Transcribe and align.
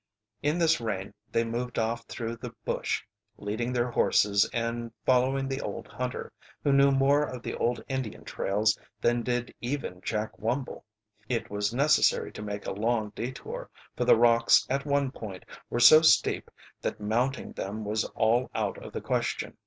In 0.41 0.57
this 0.57 0.81
rain 0.81 1.13
they 1.31 1.43
moved 1.43 1.77
off 1.77 2.05
through 2.07 2.37
the 2.37 2.55
brush, 2.65 3.05
leading 3.37 3.71
their 3.71 3.91
horses 3.91 4.49
and 4.51 4.91
following 5.05 5.47
the 5.47 5.61
old 5.61 5.87
hunter, 5.87 6.31
who 6.63 6.73
knew 6.73 6.89
more 6.89 7.21
of 7.21 7.43
the 7.43 7.53
old 7.53 7.83
Indian 7.87 8.23
trails 8.23 8.75
than 8.99 9.21
did 9.21 9.53
even 9.61 10.01
Jack 10.01 10.31
Wumble. 10.39 10.83
It 11.29 11.51
was 11.51 11.71
necessary 11.71 12.31
to 12.31 12.41
make 12.41 12.65
a 12.65 12.71
long 12.71 13.11
detour, 13.11 13.69
for 13.95 14.05
the 14.05 14.17
rocks 14.17 14.65
at 14.71 14.87
one 14.87 15.11
point 15.11 15.45
were 15.69 15.79
so 15.79 16.01
steep 16.01 16.49
that 16.81 16.99
mounting 16.99 17.51
them 17.53 17.85
was 17.85 18.03
all 18.15 18.49
out 18.55 18.83
of 18.83 18.93
the 18.93 19.01
question. 19.01 19.55